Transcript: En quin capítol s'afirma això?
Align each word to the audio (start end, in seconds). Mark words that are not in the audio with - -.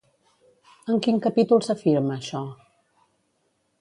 En 0.93 1.03
quin 1.07 1.21
capítol 1.27 1.63
s'afirma 1.67 2.17
això? 2.17 2.43